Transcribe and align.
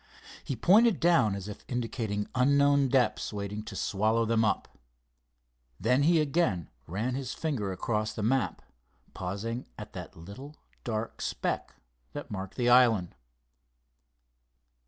He 0.43 0.55
pointed 0.55 0.99
down 0.99 1.35
as 1.35 1.47
if 1.47 1.63
indicating 1.67 2.27
unknown 2.33 2.87
depths 2.87 3.31
waiting 3.31 3.61
to 3.65 3.75
swallow 3.75 4.25
them 4.25 4.43
up. 4.43 4.79
Then 5.79 6.01
he 6.01 6.19
again 6.19 6.71
ran 6.87 7.13
his 7.13 7.35
finger 7.35 7.71
across 7.71 8.11
the 8.11 8.23
map, 8.23 8.63
pausing 9.13 9.67
at 9.77 9.93
that 9.93 10.15
little 10.17 10.55
dark 10.83 11.21
speck 11.21 11.75
that 12.13 12.31
marked 12.31 12.55
the 12.55 12.67
island. 12.67 13.13